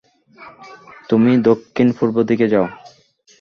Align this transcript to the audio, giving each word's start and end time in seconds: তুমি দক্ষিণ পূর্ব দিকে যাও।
তুমি 1.09 1.31
দক্ষিণ 1.41 1.87
পূর্ব 1.97 2.15
দিকে 2.29 2.45
যাও। 2.47 2.67